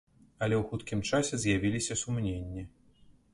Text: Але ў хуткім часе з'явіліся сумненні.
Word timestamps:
Але 0.45 0.55
ў 0.59 0.61
хуткім 0.69 1.03
часе 1.09 1.39
з'явіліся 1.43 1.99
сумненні. 2.05 2.67